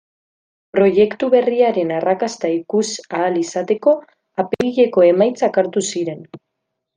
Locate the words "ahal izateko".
3.19-3.95